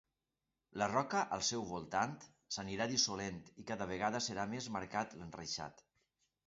[0.81, 2.15] La roca al seu voltant
[2.57, 5.89] s'anirà dissolent i cada vegada serà més marcat l'enreixat.